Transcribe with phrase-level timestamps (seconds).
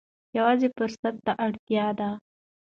[0.37, 2.09] یوازې فرصت ته اړتیا ده.